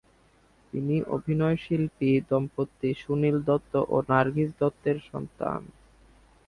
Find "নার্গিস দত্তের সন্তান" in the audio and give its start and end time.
4.09-5.61